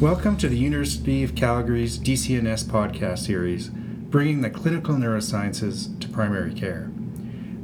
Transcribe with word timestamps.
Welcome 0.00 0.36
to 0.38 0.48
the 0.48 0.56
University 0.56 1.22
of 1.22 1.34
Calgary's 1.34 1.98
DCNS 1.98 2.64
podcast 2.64 3.18
series, 3.18 3.68
bringing 3.68 4.40
the 4.40 4.48
clinical 4.48 4.94
neurosciences 4.94 6.00
to 6.00 6.08
primary 6.08 6.54
care. 6.54 6.90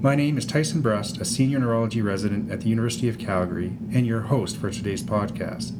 My 0.02 0.14
name 0.14 0.36
is 0.36 0.44
Tyson 0.44 0.82
Brust, 0.82 1.18
a 1.18 1.24
senior 1.24 1.60
neurology 1.60 2.02
resident 2.02 2.52
at 2.52 2.60
the 2.60 2.68
University 2.68 3.08
of 3.08 3.16
Calgary, 3.16 3.78
and 3.90 4.06
your 4.06 4.20
host 4.20 4.58
for 4.58 4.70
today's 4.70 5.02
podcast. 5.02 5.72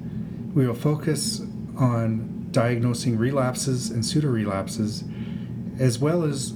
We 0.55 0.67
will 0.67 0.75
focus 0.75 1.41
on 1.79 2.49
diagnosing 2.51 3.17
relapses 3.17 3.91
and 3.91 4.05
pseudo 4.05 4.29
relapses, 4.29 5.05
as 5.79 5.99
well 5.99 6.25
as 6.25 6.53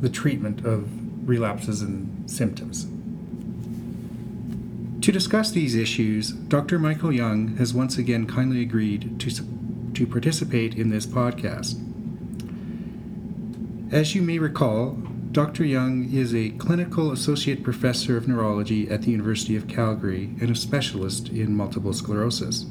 the 0.00 0.08
treatment 0.08 0.64
of 0.64 0.88
relapses 1.28 1.82
and 1.82 2.30
symptoms. 2.30 2.86
To 5.02 5.12
discuss 5.12 5.50
these 5.50 5.74
issues, 5.74 6.32
Dr. 6.32 6.78
Michael 6.78 7.10
Yeung 7.10 7.56
has 7.56 7.72
once 7.72 7.96
again 7.96 8.26
kindly 8.26 8.60
agreed 8.60 9.18
to, 9.20 9.30
to 9.94 10.06
participate 10.06 10.74
in 10.74 10.90
this 10.90 11.06
podcast. 11.06 11.82
As 13.90 14.14
you 14.14 14.20
may 14.20 14.38
recall, 14.38 14.98
Dr. 15.32 15.62
Yeung 15.64 16.12
is 16.12 16.34
a 16.34 16.50
clinical 16.50 17.10
associate 17.10 17.62
professor 17.62 18.18
of 18.18 18.28
neurology 18.28 18.90
at 18.90 19.02
the 19.02 19.10
University 19.10 19.56
of 19.56 19.66
Calgary 19.66 20.34
and 20.40 20.50
a 20.50 20.54
specialist 20.54 21.30
in 21.30 21.56
multiple 21.56 21.94
sclerosis. 21.94 22.66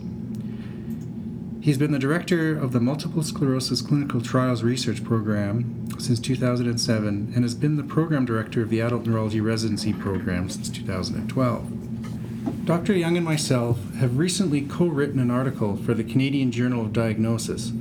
He's 1.68 1.78
been 1.78 1.92
the 1.92 2.00
director 2.00 2.58
of 2.58 2.72
the 2.72 2.80
Multiple 2.80 3.22
Sclerosis 3.22 3.82
Clinical 3.82 4.22
Trials 4.22 4.64
Research 4.64 5.04
Program 5.04 5.90
since 6.00 6.18
2007 6.18 7.34
and 7.36 7.44
has 7.44 7.56
been 7.56 7.76
the 7.76 7.84
program 7.84 8.24
director 8.24 8.62
of 8.62 8.70
the 8.70 8.80
Adult 8.80 9.06
Neurology 9.06 9.42
Residency 9.42 9.92
Program 9.92 10.50
since 10.50 10.70
2012. 10.70 12.66
Dr. 12.66 12.94
Yeung 12.94 13.18
and 13.18 13.26
myself 13.26 13.94
have 13.96 14.18
recently 14.18 14.62
co 14.62 14.86
written 14.86 15.20
an 15.20 15.30
article 15.30 15.76
for 15.76 15.94
the 15.94 16.06
Canadian 16.06 16.54
Journal 16.54 16.86
of 16.86 16.94
Diagnosis 16.94 17.74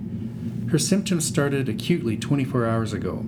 Her 0.70 0.78
symptoms 0.78 1.24
started 1.24 1.68
acutely 1.68 2.16
24 2.16 2.66
hours 2.66 2.92
ago. 2.92 3.24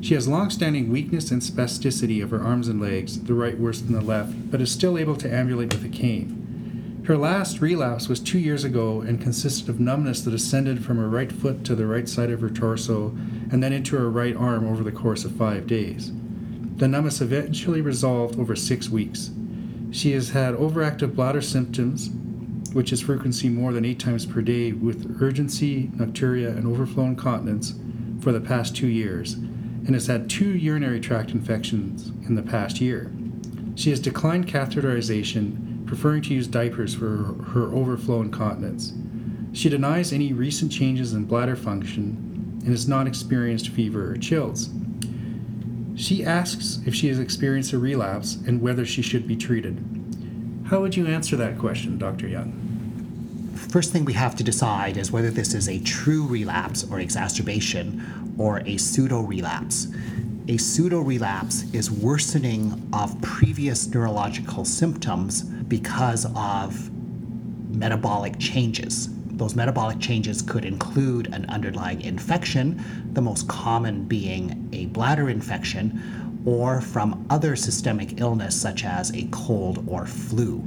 She 0.00 0.14
has 0.14 0.28
long-standing 0.28 0.88
weakness 0.90 1.30
and 1.30 1.42
spasticity 1.42 2.22
of 2.22 2.30
her 2.30 2.40
arms 2.40 2.68
and 2.68 2.80
legs, 2.80 3.20
the 3.20 3.34
right 3.34 3.58
worse 3.58 3.80
than 3.80 3.92
the 3.92 4.00
left, 4.00 4.50
but 4.50 4.60
is 4.60 4.70
still 4.70 4.96
able 4.96 5.16
to 5.16 5.32
ambulate 5.32 5.74
with 5.74 5.84
a 5.84 5.88
cane. 5.88 7.02
Her 7.06 7.16
last 7.18 7.60
relapse 7.60 8.08
was 8.08 8.20
two 8.20 8.38
years 8.38 8.62
ago 8.62 9.00
and 9.00 9.20
consisted 9.20 9.68
of 9.68 9.80
numbness 9.80 10.22
that 10.22 10.32
ascended 10.32 10.84
from 10.84 10.98
her 10.98 11.08
right 11.08 11.32
foot 11.32 11.64
to 11.64 11.74
the 11.74 11.86
right 11.86 12.08
side 12.08 12.30
of 12.30 12.40
her 12.40 12.50
torso 12.50 13.08
and 13.50 13.62
then 13.62 13.72
into 13.72 13.96
her 13.96 14.08
right 14.08 14.36
arm 14.36 14.64
over 14.64 14.84
the 14.84 14.92
course 14.92 15.24
of 15.24 15.32
five 15.32 15.66
days. 15.66 16.12
The 16.76 16.86
numbness 16.86 17.20
eventually 17.20 17.80
resolved 17.80 18.38
over 18.38 18.54
six 18.54 18.88
weeks. 18.88 19.30
She 19.90 20.12
has 20.12 20.30
had 20.30 20.54
overactive 20.54 21.16
bladder 21.16 21.42
symptoms, 21.42 22.10
which 22.72 22.92
is 22.92 23.00
frequency 23.00 23.48
more 23.48 23.72
than 23.72 23.84
eight 23.84 23.98
times 23.98 24.26
per 24.26 24.40
day, 24.40 24.72
with 24.72 25.20
urgency, 25.20 25.88
nocturia, 25.96 26.48
and 26.56 26.66
overflow 26.66 27.04
incontinence 27.04 27.74
for 28.20 28.32
the 28.32 28.40
past 28.40 28.76
two 28.76 28.86
years, 28.86 29.34
and 29.34 29.94
has 29.94 30.06
had 30.06 30.28
two 30.30 30.56
urinary 30.56 31.00
tract 31.00 31.30
infections 31.30 32.08
in 32.26 32.34
the 32.34 32.42
past 32.42 32.80
year. 32.80 33.12
She 33.74 33.90
has 33.90 34.00
declined 34.00 34.46
catheterization, 34.46 35.86
preferring 35.86 36.22
to 36.22 36.34
use 36.34 36.46
diapers 36.46 36.94
for 36.94 37.34
her 37.52 37.72
overflow 37.72 38.20
incontinence. 38.20 38.92
She 39.52 39.68
denies 39.68 40.12
any 40.12 40.32
recent 40.32 40.70
changes 40.70 41.12
in 41.12 41.24
bladder 41.24 41.56
function 41.56 42.60
and 42.60 42.68
has 42.68 42.86
not 42.86 43.06
experienced 43.06 43.70
fever 43.70 44.12
or 44.12 44.16
chills. 44.16 44.70
She 45.96 46.24
asks 46.24 46.78
if 46.86 46.94
she 46.94 47.08
has 47.08 47.18
experienced 47.18 47.72
a 47.72 47.78
relapse 47.78 48.38
and 48.46 48.62
whether 48.62 48.86
she 48.86 49.02
should 49.02 49.26
be 49.26 49.36
treated. 49.36 49.99
How 50.70 50.80
would 50.80 50.96
you 50.96 51.08
answer 51.08 51.34
that 51.34 51.58
question, 51.58 51.98
Dr. 51.98 52.28
Yeung? 52.28 52.52
First 53.72 53.92
thing 53.92 54.04
we 54.04 54.12
have 54.12 54.36
to 54.36 54.44
decide 54.44 54.96
is 54.98 55.10
whether 55.10 55.28
this 55.28 55.52
is 55.52 55.68
a 55.68 55.80
true 55.80 56.24
relapse 56.28 56.88
or 56.88 57.00
exacerbation 57.00 58.34
or 58.38 58.60
a 58.60 58.76
pseudo 58.76 59.20
relapse. 59.22 59.88
A 60.46 60.58
pseudo 60.58 61.00
relapse 61.00 61.64
is 61.72 61.90
worsening 61.90 62.88
of 62.92 63.20
previous 63.20 63.88
neurological 63.88 64.64
symptoms 64.64 65.42
because 65.42 66.24
of 66.36 66.88
metabolic 67.74 68.38
changes. 68.38 69.08
Those 69.26 69.56
metabolic 69.56 69.98
changes 69.98 70.40
could 70.40 70.64
include 70.64 71.34
an 71.34 71.46
underlying 71.48 72.00
infection, 72.02 72.80
the 73.14 73.22
most 73.22 73.48
common 73.48 74.04
being 74.04 74.68
a 74.72 74.86
bladder 74.86 75.30
infection, 75.30 76.00
or 76.44 76.80
from 76.80 77.26
other 77.30 77.56
systemic 77.56 78.20
illness 78.20 78.60
such 78.60 78.84
as 78.84 79.14
a 79.14 79.28
cold 79.30 79.84
or 79.88 80.06
flu. 80.06 80.64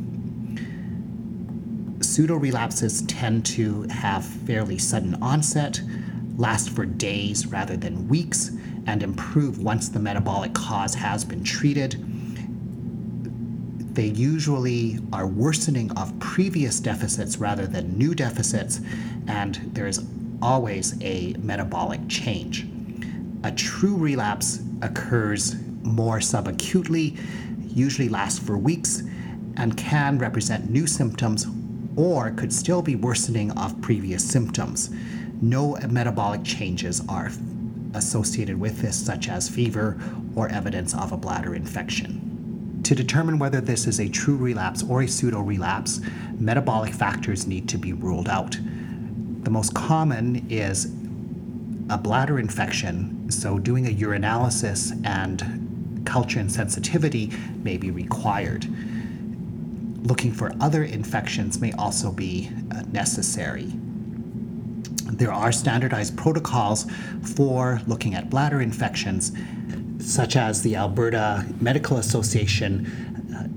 Pseudo 2.01 2.35
relapses 2.35 3.01
tend 3.03 3.45
to 3.45 3.83
have 3.83 4.25
fairly 4.25 4.77
sudden 4.77 5.15
onset, 5.21 5.81
last 6.37 6.69
for 6.69 6.85
days 6.85 7.47
rather 7.47 7.77
than 7.77 8.07
weeks, 8.07 8.51
and 8.85 9.01
improve 9.01 9.59
once 9.59 9.89
the 9.89 9.99
metabolic 9.99 10.53
cause 10.53 10.93
has 10.93 11.23
been 11.23 11.43
treated. 11.43 11.95
They 13.95 14.07
usually 14.07 14.99
are 15.11 15.27
worsening 15.27 15.91
of 15.97 16.17
previous 16.19 16.79
deficits 16.79 17.37
rather 17.37 17.67
than 17.67 17.97
new 17.97 18.13
deficits, 18.13 18.81
and 19.27 19.55
there 19.73 19.87
is 19.87 20.05
always 20.41 21.01
a 21.01 21.33
metabolic 21.39 22.01
change. 22.09 22.67
A 23.43 23.51
true 23.51 23.95
relapse 23.95 24.57
occurs 24.83 25.55
more 25.81 26.19
subacutely, 26.19 27.17
usually 27.75 28.09
lasts 28.09 28.39
for 28.39 28.57
weeks, 28.57 29.03
and 29.57 29.77
can 29.77 30.17
represent 30.17 30.69
new 30.69 30.87
symptoms 30.87 31.47
or 31.95 32.31
could 32.31 32.51
still 32.51 32.81
be 32.81 32.95
worsening 32.95 33.51
of 33.51 33.79
previous 33.81 34.27
symptoms. 34.27 34.89
No 35.41 35.77
metabolic 35.89 36.43
changes 36.43 37.01
are 37.07 37.31
associated 37.93 38.59
with 38.59 38.79
this, 38.79 38.97
such 38.97 39.29
as 39.29 39.49
fever 39.49 39.99
or 40.35 40.49
evidence 40.49 40.95
of 40.95 41.11
a 41.11 41.17
bladder 41.17 41.53
infection. 41.53 42.81
To 42.83 42.95
determine 42.95 43.39
whether 43.39 43.61
this 43.61 43.87
is 43.87 43.99
a 43.99 44.09
true 44.09 44.35
relapse 44.35 44.83
or 44.83 45.03
a 45.03 45.07
pseudo 45.07 45.41
relapse, 45.41 46.01
metabolic 46.37 46.93
factors 46.93 47.47
need 47.47 47.69
to 47.69 47.77
be 47.77 47.93
ruled 47.93 48.27
out. 48.27 48.57
The 49.43 49.51
most 49.51 49.73
common 49.73 50.47
is 50.49 50.87
a 51.89 51.97
bladder 51.97 52.39
infection, 52.39 53.29
so 53.29 53.59
doing 53.59 53.87
a 53.87 53.89
urinalysis 53.89 54.93
and 55.05 56.05
culture 56.05 56.39
and 56.39 56.49
sensitivity 56.51 57.31
may 57.63 57.77
be 57.77 57.89
required. 57.91 58.65
Looking 60.05 60.33
for 60.33 60.51
other 60.59 60.83
infections 60.83 61.61
may 61.61 61.71
also 61.73 62.11
be 62.11 62.49
uh, 62.71 62.81
necessary. 62.91 63.71
There 65.11 65.31
are 65.31 65.51
standardized 65.51 66.17
protocols 66.17 66.87
for 67.35 67.79
looking 67.87 68.15
at 68.15 68.29
bladder 68.29 68.61
infections, 68.61 69.31
such 69.99 70.35
as 70.35 70.63
the 70.63 70.75
Alberta 70.75 71.45
Medical 71.61 71.97
Association 71.97 72.87
uh, 73.33 73.47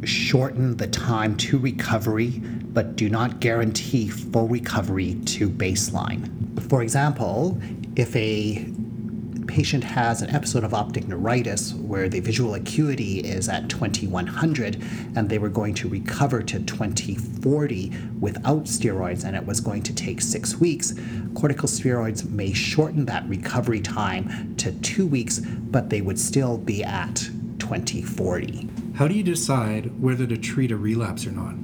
shorten 0.07 0.77
the 0.77 0.89
time 0.89 1.37
to 1.37 1.59
recovery 1.59 2.41
but 2.73 2.97
do 2.97 3.09
not 3.09 3.41
guarantee 3.41 4.09
full 4.09 4.49
recovery 4.49 5.15
to 5.27 5.49
baseline. 5.49 6.29
For 6.69 6.83
example, 6.83 7.61
if 7.97 8.15
a 8.15 8.65
patient 9.50 9.82
has 9.82 10.23
an 10.23 10.31
episode 10.31 10.62
of 10.62 10.73
optic 10.73 11.08
neuritis 11.08 11.75
where 11.75 12.08
the 12.08 12.20
visual 12.20 12.55
acuity 12.55 13.19
is 13.19 13.49
at 13.49 13.69
2100 13.69 14.81
and 15.17 15.29
they 15.29 15.38
were 15.38 15.49
going 15.49 15.75
to 15.75 15.88
recover 15.88 16.41
to 16.41 16.61
2040 16.61 17.93
without 18.20 18.62
steroids 18.67 19.25
and 19.25 19.35
it 19.35 19.44
was 19.44 19.61
going 19.61 19.82
to 19.82 19.93
take 19.93 20.20
six 20.20 20.58
weeks, 20.58 20.93
corticosteroids 21.32 22.31
may 22.31 22.52
shorten 22.52 23.05
that 23.06 23.29
recovery 23.29 23.81
time 23.81 24.55
to 24.56 24.70
two 24.82 25.05
weeks, 25.05 25.41
but 25.41 25.91
they 25.91 26.00
would 26.00 26.20
still 26.20 26.56
be 26.56 26.85
at 26.85 27.17
2040. 27.58 28.69
How 28.94 29.08
do 29.08 29.14
you 29.14 29.25
decide 29.25 30.00
whether 30.00 30.29
to 30.29 30.37
treat 30.37 30.70
a 30.70 30.76
relapse 30.76 31.26
or 31.26 31.32
not? 31.32 31.56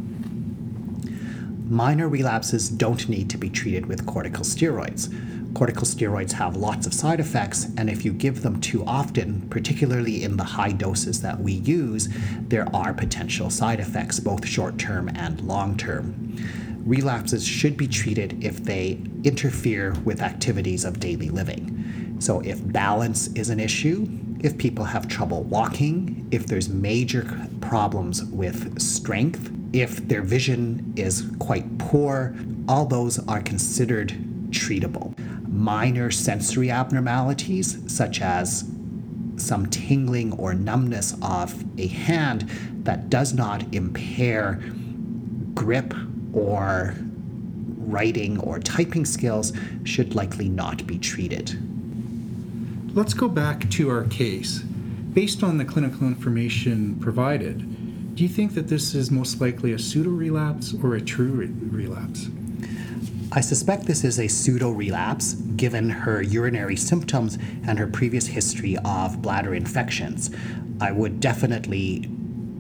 Minor 1.70 2.08
relapses 2.08 2.68
don't 2.68 3.08
need 3.08 3.30
to 3.30 3.38
be 3.38 3.48
treated 3.48 3.86
with 3.86 4.06
corticosteroids. 4.06 5.35
Corticosteroids 5.56 6.32
have 6.32 6.54
lots 6.54 6.86
of 6.86 6.92
side 6.92 7.18
effects, 7.18 7.68
and 7.78 7.88
if 7.88 8.04
you 8.04 8.12
give 8.12 8.42
them 8.42 8.60
too 8.60 8.84
often, 8.84 9.40
particularly 9.48 10.22
in 10.22 10.36
the 10.36 10.44
high 10.44 10.70
doses 10.70 11.22
that 11.22 11.40
we 11.40 11.52
use, 11.52 12.10
there 12.48 12.68
are 12.76 12.92
potential 12.92 13.48
side 13.48 13.80
effects, 13.80 14.20
both 14.20 14.46
short 14.46 14.76
term 14.76 15.08
and 15.14 15.40
long 15.40 15.74
term. 15.74 16.36
Relapses 16.84 17.42
should 17.46 17.74
be 17.74 17.88
treated 17.88 18.44
if 18.44 18.64
they 18.64 19.00
interfere 19.24 19.94
with 20.04 20.20
activities 20.20 20.84
of 20.84 21.00
daily 21.00 21.30
living. 21.30 22.16
So, 22.18 22.40
if 22.40 22.60
balance 22.70 23.28
is 23.28 23.48
an 23.48 23.58
issue, 23.58 24.06
if 24.40 24.58
people 24.58 24.84
have 24.84 25.08
trouble 25.08 25.44
walking, 25.44 26.28
if 26.32 26.46
there's 26.46 26.68
major 26.68 27.48
problems 27.62 28.22
with 28.24 28.78
strength, 28.78 29.50
if 29.72 30.06
their 30.06 30.20
vision 30.20 30.92
is 30.96 31.30
quite 31.38 31.78
poor, 31.78 32.36
all 32.68 32.84
those 32.84 33.26
are 33.26 33.40
considered 33.40 34.12
treatable. 34.50 35.14
Minor 35.56 36.10
sensory 36.10 36.70
abnormalities, 36.70 37.78
such 37.92 38.20
as 38.20 38.70
some 39.36 39.66
tingling 39.66 40.32
or 40.34 40.52
numbness 40.52 41.14
of 41.22 41.64
a 41.78 41.86
hand 41.86 42.48
that 42.84 43.08
does 43.08 43.32
not 43.32 43.74
impair 43.74 44.62
grip 45.54 45.94
or 46.34 46.94
writing 47.78 48.38
or 48.40 48.58
typing 48.58 49.06
skills, 49.06 49.52
should 49.84 50.14
likely 50.14 50.48
not 50.48 50.86
be 50.86 50.98
treated. 50.98 51.58
Let's 52.94 53.14
go 53.14 53.28
back 53.28 53.68
to 53.70 53.88
our 53.88 54.04
case. 54.04 54.58
Based 54.58 55.42
on 55.42 55.56
the 55.56 55.64
clinical 55.64 56.06
information 56.06 56.96
provided, 57.00 58.14
do 58.14 58.22
you 58.22 58.28
think 58.28 58.54
that 58.54 58.68
this 58.68 58.94
is 58.94 59.10
most 59.10 59.40
likely 59.40 59.72
a 59.72 59.78
pseudo 59.78 60.10
relapse 60.10 60.74
or 60.82 60.94
a 60.94 61.00
true 61.00 61.30
re- 61.30 61.46
relapse? 61.46 62.28
I 63.32 63.40
suspect 63.40 63.87
this 63.87 64.05
is 64.05 64.20
a 64.20 64.28
pseudo 64.28 64.70
relapse 64.70 65.34
given 65.34 65.90
her 65.90 66.23
urinary 66.23 66.76
symptoms 66.76 67.38
and 67.67 67.78
her 67.78 67.87
previous 67.87 68.26
history 68.28 68.76
of 68.84 69.20
bladder 69.20 69.55
infections. 69.55 70.31
I 70.81 70.93
would 70.93 71.19
definitely 71.19 72.08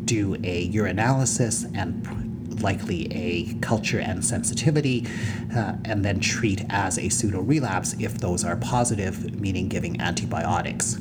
do 0.04 0.34
a 0.42 0.70
urinalysis 0.70 1.64
and 1.76 2.62
likely 2.62 3.06
a 3.12 3.54
culture 3.60 4.00
and 4.00 4.24
sensitivity, 4.24 5.06
uh, 5.54 5.74
and 5.84 6.04
then 6.04 6.20
treat 6.20 6.64
as 6.70 6.98
a 6.98 7.08
pseudo 7.10 7.40
relapse 7.40 7.94
if 7.98 8.18
those 8.18 8.44
are 8.44 8.56
positive, 8.56 9.38
meaning 9.38 9.68
giving 9.68 10.00
antibiotics. 10.00 10.98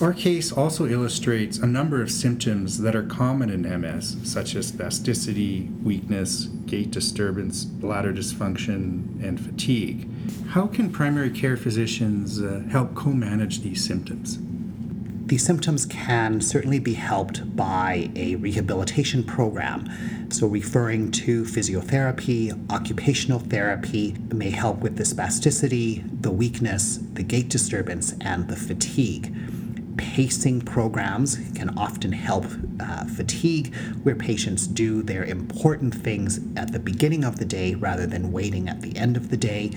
Our 0.00 0.14
case 0.14 0.50
also 0.50 0.86
illustrates 0.86 1.58
a 1.58 1.66
number 1.66 2.00
of 2.00 2.10
symptoms 2.10 2.78
that 2.78 2.96
are 2.96 3.02
common 3.02 3.50
in 3.50 3.80
MS, 3.80 4.16
such 4.22 4.54
as 4.54 4.72
spasticity, 4.72 5.70
weakness, 5.82 6.46
gait 6.64 6.90
disturbance, 6.90 7.64
bladder 7.66 8.10
dysfunction, 8.10 9.22
and 9.22 9.38
fatigue. 9.38 10.08
How 10.48 10.66
can 10.68 10.90
primary 10.90 11.28
care 11.28 11.58
physicians 11.58 12.40
uh, 12.40 12.62
help 12.70 12.94
co 12.94 13.10
manage 13.10 13.60
these 13.60 13.84
symptoms? 13.84 14.38
These 15.26 15.44
symptoms 15.44 15.84
can 15.84 16.40
certainly 16.40 16.78
be 16.78 16.94
helped 16.94 17.54
by 17.54 18.10
a 18.16 18.36
rehabilitation 18.36 19.22
program. 19.22 19.86
So, 20.30 20.46
referring 20.46 21.10
to 21.12 21.44
physiotherapy, 21.44 22.58
occupational 22.72 23.38
therapy 23.38 24.16
may 24.32 24.48
help 24.48 24.78
with 24.78 24.96
the 24.96 25.04
spasticity, 25.04 26.02
the 26.22 26.30
weakness, 26.30 27.00
the 27.12 27.22
gait 27.22 27.50
disturbance, 27.50 28.14
and 28.22 28.48
the 28.48 28.56
fatigue. 28.56 29.32
Pacing 29.96 30.62
programs 30.62 31.38
can 31.54 31.76
often 31.78 32.12
help 32.12 32.46
uh, 32.80 33.04
fatigue, 33.04 33.74
where 34.02 34.14
patients 34.14 34.66
do 34.66 35.02
their 35.02 35.24
important 35.24 35.94
things 35.94 36.40
at 36.56 36.72
the 36.72 36.78
beginning 36.78 37.24
of 37.24 37.38
the 37.38 37.44
day 37.44 37.74
rather 37.74 38.06
than 38.06 38.32
waiting 38.32 38.68
at 38.68 38.80
the 38.82 38.96
end 38.96 39.16
of 39.16 39.30
the 39.30 39.36
day 39.36 39.70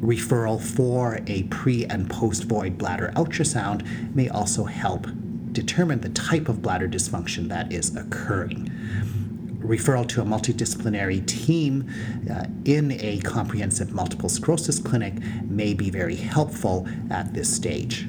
referral 0.00 0.60
for 0.60 1.20
a 1.26 1.42
pre 1.44 1.84
and 1.86 2.08
post 2.08 2.44
void 2.44 2.78
bladder 2.78 3.12
ultrasound 3.16 3.84
may 4.14 4.28
also 4.28 4.64
help 4.64 5.06
determine 5.52 6.00
the 6.00 6.08
type 6.10 6.48
of 6.48 6.62
bladder 6.62 6.88
dysfunction 6.88 7.48
that 7.48 7.72
is 7.72 7.96
occurring. 7.96 8.70
Referral 9.58 10.06
to 10.08 10.22
a 10.22 10.24
multidisciplinary 10.24 11.26
team 11.26 11.90
uh, 12.30 12.44
in 12.64 12.92
a 12.92 13.18
comprehensive 13.20 13.92
multiple 13.92 14.28
sclerosis 14.28 14.78
clinic 14.78 15.14
may 15.44 15.74
be 15.74 15.90
very 15.90 16.14
helpful 16.14 16.86
at 17.10 17.34
this 17.34 17.54
stage. 17.54 18.06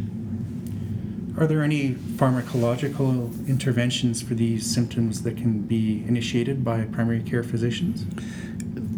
Are 1.39 1.47
there 1.47 1.63
any 1.63 1.91
pharmacological 1.91 3.47
interventions 3.47 4.21
for 4.21 4.33
these 4.33 4.69
symptoms 4.69 5.21
that 5.21 5.37
can 5.37 5.61
be 5.61 6.03
initiated 6.05 6.65
by 6.65 6.83
primary 6.83 7.21
care 7.21 7.43
physicians? 7.43 8.05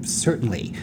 Certainly. 0.04 0.74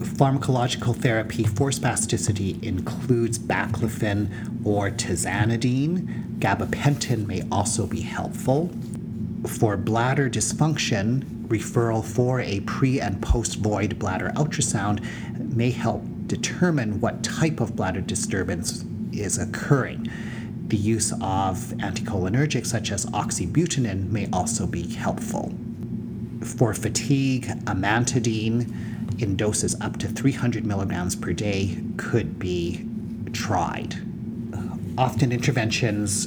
Pharmacological 0.00 0.96
therapy 0.96 1.44
for 1.44 1.70
spasticity 1.70 2.60
includes 2.60 3.38
baclofen 3.38 4.66
or 4.66 4.90
tizanidine. 4.90 6.40
Gabapentin 6.40 7.24
may 7.28 7.42
also 7.52 7.86
be 7.86 8.00
helpful. 8.00 8.68
For 9.46 9.76
bladder 9.76 10.28
dysfunction, 10.28 11.46
referral 11.46 12.04
for 12.04 12.40
a 12.40 12.58
pre 12.62 13.00
and 13.00 13.22
post 13.22 13.60
void 13.60 13.96
bladder 14.00 14.32
ultrasound 14.34 15.04
may 15.54 15.70
help 15.70 16.02
determine 16.26 17.00
what 17.00 17.22
type 17.22 17.60
of 17.60 17.76
bladder 17.76 18.00
disturbance 18.00 18.84
is 19.12 19.38
occurring. 19.38 20.10
The 20.74 20.80
use 20.80 21.12
of 21.20 21.72
anticholinergics 21.78 22.66
such 22.66 22.90
as 22.90 23.06
oxybutynin 23.06 24.10
may 24.10 24.28
also 24.32 24.66
be 24.66 24.92
helpful 24.92 25.54
For 26.42 26.74
fatigue, 26.74 27.44
amantadine 27.64 29.22
in 29.22 29.36
doses 29.36 29.80
up 29.80 29.98
to 29.98 30.08
300 30.08 30.66
milligrams 30.66 31.14
per 31.14 31.32
day 31.32 31.78
could 31.96 32.40
be 32.40 32.84
tried. 33.32 33.94
Often 34.98 35.30
interventions 35.30 36.26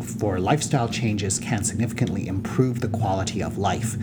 for 0.00 0.38
lifestyle 0.38 0.88
changes 0.88 1.38
can 1.38 1.64
significantly 1.64 2.26
improve 2.26 2.80
the 2.80 2.88
quality 2.88 3.42
of 3.42 3.58
life. 3.58 3.96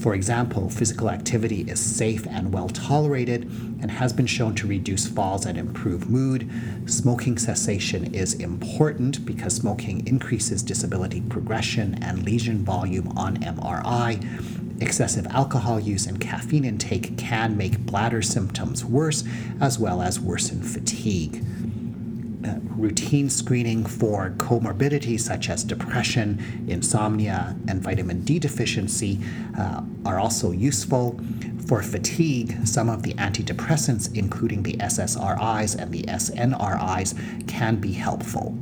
For 0.00 0.14
example, 0.14 0.70
physical 0.70 1.10
activity 1.10 1.62
is 1.62 1.78
safe 1.78 2.26
and 2.26 2.52
well 2.52 2.68
tolerated 2.68 3.42
and 3.80 3.90
has 3.90 4.12
been 4.12 4.26
shown 4.26 4.54
to 4.56 4.66
reduce 4.66 5.06
falls 5.06 5.44
and 5.46 5.58
improve 5.58 6.08
mood. 6.08 6.50
Smoking 6.86 7.38
cessation 7.38 8.14
is 8.14 8.34
important 8.34 9.24
because 9.26 9.54
smoking 9.54 10.06
increases 10.06 10.62
disability 10.62 11.20
progression 11.20 12.02
and 12.02 12.24
lesion 12.24 12.64
volume 12.64 13.12
on 13.16 13.36
MRI. 13.38 14.82
Excessive 14.82 15.26
alcohol 15.28 15.78
use 15.78 16.06
and 16.06 16.20
caffeine 16.20 16.64
intake 16.64 17.16
can 17.16 17.56
make 17.56 17.78
bladder 17.80 18.22
symptoms 18.22 18.84
worse, 18.84 19.22
as 19.60 19.78
well 19.78 20.02
as 20.02 20.18
worsen 20.18 20.62
fatigue. 20.62 21.44
Routine 22.82 23.30
screening 23.30 23.86
for 23.86 24.30
comorbidities 24.38 25.20
such 25.20 25.48
as 25.48 25.62
depression, 25.62 26.66
insomnia, 26.66 27.54
and 27.68 27.80
vitamin 27.80 28.22
D 28.22 28.40
deficiency 28.40 29.20
uh, 29.56 29.82
are 30.04 30.18
also 30.18 30.50
useful. 30.50 31.16
For 31.68 31.80
fatigue, 31.80 32.66
some 32.66 32.90
of 32.90 33.04
the 33.04 33.14
antidepressants, 33.14 34.12
including 34.16 34.64
the 34.64 34.72
SSRIs 34.78 35.80
and 35.80 35.92
the 35.92 36.02
SNRIs, 36.02 37.46
can 37.46 37.76
be 37.76 37.92
helpful. 37.92 38.58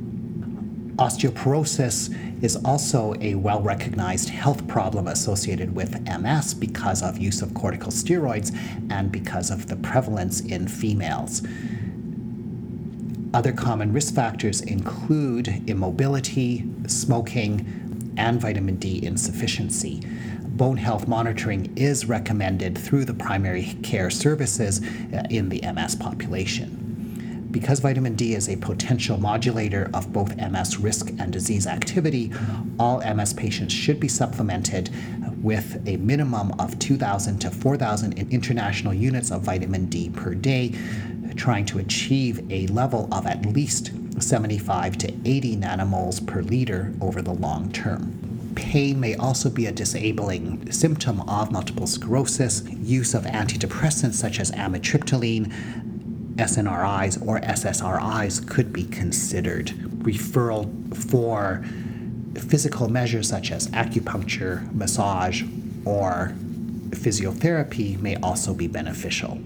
Osteoporosis 0.97 2.43
is 2.43 2.57
also 2.57 3.15
a 3.21 3.33
well 3.33 3.63
recognized 3.63 4.29
health 4.29 4.67
problem 4.67 5.07
associated 5.07 5.73
with 5.75 5.99
MS 6.07 6.53
because 6.53 7.01
of 7.01 7.17
use 7.17 7.41
of 7.41 7.49
corticosteroids 7.49 8.55
and 8.91 9.11
because 9.11 9.49
of 9.49 9.65
the 9.65 9.77
prevalence 9.77 10.41
in 10.41 10.67
females. 10.67 11.41
Other 13.33 13.53
common 13.53 13.93
risk 13.93 14.13
factors 14.13 14.59
include 14.59 15.69
immobility, 15.69 16.65
smoking, 16.87 18.13
and 18.17 18.41
vitamin 18.41 18.75
D 18.75 19.03
insufficiency. 19.05 20.01
Bone 20.43 20.75
health 20.75 21.07
monitoring 21.07 21.71
is 21.77 22.05
recommended 22.05 22.77
through 22.77 23.05
the 23.05 23.13
primary 23.13 23.77
care 23.83 24.09
services 24.09 24.81
uh, 25.13 25.23
in 25.29 25.47
the 25.47 25.61
MS 25.61 25.95
population. 25.95 27.47
Because 27.51 27.79
vitamin 27.79 28.15
D 28.15 28.35
is 28.35 28.49
a 28.49 28.57
potential 28.57 29.17
modulator 29.17 29.89
of 29.93 30.11
both 30.11 30.35
MS 30.35 30.77
risk 30.77 31.09
and 31.17 31.31
disease 31.31 31.67
activity, 31.67 32.33
all 32.79 32.99
MS 32.99 33.33
patients 33.33 33.73
should 33.73 33.99
be 33.99 34.07
supplemented 34.09 34.89
with 35.41 35.81
a 35.87 35.97
minimum 35.97 36.51
of 36.59 36.77
2,000 36.79 37.39
to 37.39 37.49
4,000 37.49 38.17
international 38.31 38.93
units 38.93 39.31
of 39.31 39.41
vitamin 39.41 39.85
D 39.85 40.09
per 40.09 40.33
day 40.33 40.73
trying 41.41 41.65
to 41.65 41.79
achieve 41.79 42.39
a 42.51 42.67
level 42.67 43.11
of 43.11 43.25
at 43.25 43.43
least 43.47 43.89
75 44.21 44.95
to 44.95 45.11
80 45.25 45.57
nanomoles 45.57 46.23
per 46.27 46.43
liter 46.43 46.93
over 47.01 47.19
the 47.19 47.33
long 47.33 47.71
term. 47.71 48.53
Pain 48.53 48.99
may 48.99 49.15
also 49.15 49.49
be 49.49 49.65
a 49.65 49.71
disabling 49.71 50.71
symptom 50.71 51.21
of 51.21 51.51
multiple 51.51 51.87
sclerosis. 51.87 52.61
Use 52.69 53.15
of 53.15 53.23
antidepressants 53.23 54.13
such 54.13 54.39
as 54.39 54.51
amitriptyline, 54.51 55.51
SNRIs, 56.35 57.25
or 57.25 57.39
SSRIs 57.39 58.47
could 58.47 58.71
be 58.71 58.83
considered. 58.83 59.69
Referral 60.03 60.69
for 60.95 61.65
physical 62.39 62.87
measures 62.87 63.27
such 63.27 63.51
as 63.51 63.67
acupuncture, 63.69 64.71
massage, 64.75 65.41
or 65.85 66.35
physiotherapy 66.91 67.99
may 67.99 68.15
also 68.17 68.53
be 68.53 68.67
beneficial. 68.67 69.39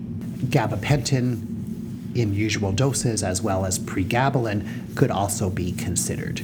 Gabapentin 0.50 1.55
in 2.16 2.34
usual 2.34 2.72
doses 2.72 3.22
as 3.22 3.42
well 3.42 3.66
as 3.66 3.78
pregabalin 3.78 4.96
could 4.96 5.12
also 5.12 5.50
be 5.50 5.72
considered. 5.74 6.42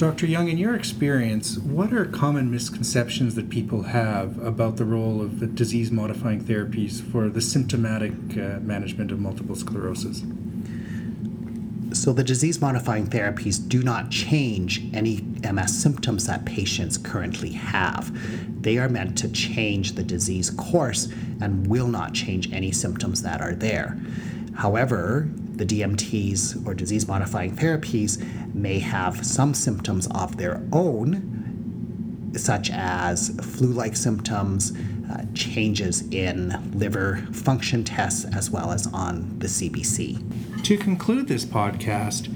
Dr. 0.00 0.26
Yeung, 0.26 0.50
in 0.50 0.56
your 0.56 0.74
experience, 0.74 1.58
what 1.58 1.92
are 1.92 2.06
common 2.06 2.50
misconceptions 2.50 3.34
that 3.34 3.50
people 3.50 3.82
have 3.82 4.38
about 4.42 4.78
the 4.78 4.84
role 4.86 5.20
of 5.20 5.54
disease 5.54 5.90
modifying 5.90 6.42
therapies 6.42 7.02
for 7.02 7.28
the 7.28 7.42
symptomatic 7.42 8.12
uh, 8.12 8.60
management 8.60 9.12
of 9.12 9.20
multiple 9.20 9.54
sclerosis? 9.54 10.22
So, 11.92 12.14
the 12.14 12.24
disease 12.24 12.62
modifying 12.62 13.08
therapies 13.08 13.58
do 13.68 13.82
not 13.82 14.10
change 14.10 14.82
any 14.94 15.20
MS 15.42 15.82
symptoms 15.82 16.26
that 16.28 16.46
patients 16.46 16.96
currently 16.96 17.50
have. 17.52 18.62
They 18.62 18.78
are 18.78 18.88
meant 18.88 19.18
to 19.18 19.28
change 19.28 19.96
the 19.96 20.02
disease 20.02 20.48
course 20.48 21.08
and 21.42 21.66
will 21.66 21.88
not 21.88 22.14
change 22.14 22.50
any 22.54 22.72
symptoms 22.72 23.22
that 23.22 23.42
are 23.42 23.54
there. 23.54 23.98
However, 24.60 25.26
the 25.54 25.64
DMTs 25.64 26.66
or 26.66 26.74
disease 26.74 27.08
modifying 27.08 27.56
therapies 27.56 28.22
may 28.54 28.78
have 28.78 29.24
some 29.24 29.54
symptoms 29.54 30.06
of 30.08 30.36
their 30.36 30.62
own, 30.70 32.32
such 32.36 32.68
as 32.70 33.30
flu 33.40 33.68
like 33.68 33.96
symptoms, 33.96 34.76
uh, 35.10 35.24
changes 35.32 36.02
in 36.10 36.78
liver 36.78 37.26
function 37.32 37.84
tests, 37.84 38.26
as 38.36 38.50
well 38.50 38.70
as 38.70 38.86
on 38.88 39.38
the 39.38 39.46
CBC. 39.46 40.62
To 40.64 40.76
conclude 40.76 41.26
this 41.26 41.46
podcast, 41.46 42.28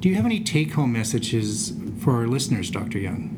do 0.00 0.08
you 0.08 0.14
have 0.14 0.24
any 0.24 0.42
take 0.42 0.72
home 0.72 0.94
messages 0.94 1.74
for 2.00 2.14
our 2.14 2.26
listeners, 2.26 2.70
Dr. 2.70 3.00
Yeung? 3.00 3.35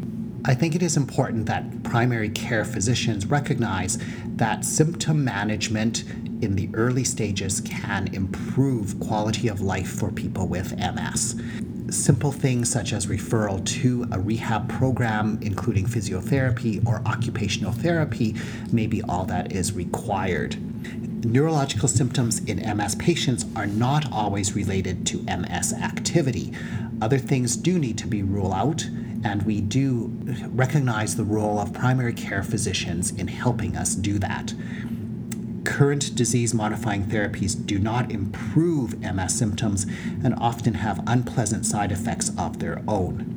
I 0.49 0.55
think 0.55 0.75
it 0.75 0.83
is 0.83 0.97
important 0.97 1.45
that 1.45 1.83
primary 1.83 2.31
care 2.31 2.65
physicians 2.65 3.27
recognize 3.27 3.99
that 4.37 4.65
symptom 4.65 5.23
management 5.23 6.05
in 6.43 6.57
the 6.57 6.71
early 6.73 7.05
stages 7.05 7.61
can 7.61 8.09
improve 8.15 8.99
quality 8.99 9.49
of 9.49 9.61
life 9.61 9.91
for 9.91 10.11
people 10.11 10.49
with 10.49 10.75
MS. 10.79 11.39
Simple 11.91 12.33
things 12.33 12.73
such 12.73 12.95
as 12.95 13.09
referral 13.09 13.63
to 13.83 14.07
a 14.11 14.19
rehab 14.19 14.71
program, 14.71 15.39
including 15.43 15.85
physiotherapy 15.85 16.87
or 16.87 17.03
occupational 17.05 17.73
therapy, 17.73 18.35
may 18.73 18.87
be 18.87 19.03
all 19.03 19.27
that 19.27 19.53
is 19.53 19.75
required. 19.75 20.57
Neurological 21.27 21.89
symptoms 21.89 22.39
in 22.45 22.57
MS 22.75 22.95
patients 22.95 23.45
are 23.55 23.67
not 23.67 24.11
always 24.11 24.57
related 24.57 25.07
to 25.09 25.23
MS 25.25 25.75
activity. 25.75 26.55
Other 27.03 27.19
things 27.19 27.55
do 27.55 27.79
need 27.79 27.99
to 27.99 28.07
be 28.07 28.23
ruled 28.23 28.55
out, 28.55 28.89
and 29.25 29.43
we 29.43 29.61
do 29.61 30.13
recognize 30.49 31.17
the 31.17 31.25
role 31.25 31.59
of 31.59 31.73
primary 31.73 32.13
care 32.13 32.43
physicians 32.43 33.11
in 33.11 33.29
helping 33.29 33.77
us 33.77 33.95
do 33.95 34.19
that 34.19 34.53
current 35.69 36.15
disease 36.15 36.55
modifying 36.55 37.05
therapies 37.05 37.55
do 37.67 37.79
not 37.79 38.11
improve 38.11 38.99
MS 39.01 39.39
symptoms 39.39 39.87
and 40.25 40.35
often 40.39 40.75
have 40.75 41.05
unpleasant 41.07 41.67
side 41.67 41.93
effects 41.93 42.33
of 42.39 42.59
their 42.59 42.83
own. 42.89 43.35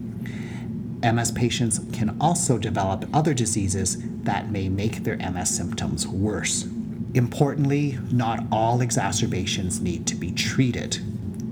MS 1.03 1.31
patients 1.31 1.81
can 1.91 2.15
also 2.21 2.57
develop 2.57 3.05
other 3.13 3.33
diseases 3.33 3.97
that 4.23 4.49
may 4.49 4.69
make 4.69 5.03
their 5.03 5.17
MS 5.17 5.49
symptoms 5.55 6.07
worse. 6.07 6.67
Importantly, 7.13 7.99
not 8.11 8.45
all 8.49 8.79
exacerbations 8.79 9.81
need 9.81 10.07
to 10.07 10.15
be 10.15 10.31
treated, 10.31 10.99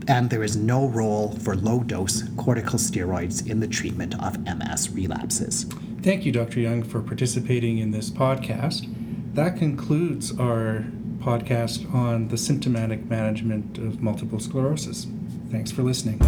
and 0.09 0.29
there 0.29 0.43
is 0.43 0.57
no 0.57 0.87
role 0.87 1.37
for 1.37 1.55
low 1.55 1.83
dose 1.83 2.23
corticosteroids 2.23 3.47
in 3.47 3.59
the 3.59 3.67
treatment 3.67 4.21
of 4.21 4.39
MS 4.39 4.89
relapses. 4.89 5.65
Thank 6.01 6.25
you, 6.25 6.31
Dr. 6.31 6.59
Yeung, 6.59 6.85
for 6.85 7.01
participating 7.01 7.77
in 7.77 7.91
this 7.91 8.09
podcast 8.09 8.87
that 9.35 9.57
concludes 9.57 10.37
our 10.37 10.85
podcast 11.19 11.93
on 11.93 12.29
the 12.29 12.37
symptomatic 12.37 13.05
management 13.05 13.77
of 13.77 14.01
multiple 14.01 14.39
sclerosis. 14.39 15.05
Thanks 15.51 15.71
for 15.71 15.83
listening. 15.83 16.19